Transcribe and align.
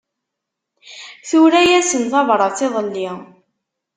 Tura-yasen 1.27 2.03
tabrat 2.11 2.59
iḍelli. 2.65 3.09